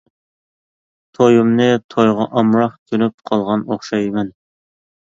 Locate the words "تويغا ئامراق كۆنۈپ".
1.95-3.23